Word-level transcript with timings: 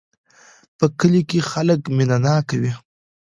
په 0.77 0.85
کلي 0.99 1.21
کې 1.29 1.39
خلک 1.51 1.79
مینه 1.95 2.17
ناک 2.25 2.47
وی 2.61 2.73